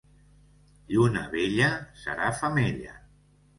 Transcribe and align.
Lluna 0.93 1.27
vella, 1.35 1.69
serà 2.07 2.33
femella. 2.43 2.99